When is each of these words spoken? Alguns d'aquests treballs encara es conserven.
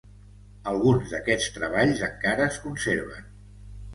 Alguns 0.71 1.11
d'aquests 1.15 1.51
treballs 1.59 2.01
encara 2.09 2.47
es 2.53 2.57
conserven. 2.65 3.31